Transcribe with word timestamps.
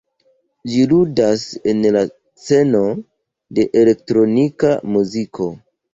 Ĝi 0.71 0.79
ludas 0.93 1.43
en 1.73 1.85
la 1.97 2.01
sceno 2.45 2.83
de 3.59 3.67
elektronika 3.83 4.73
muziko. 4.97 5.51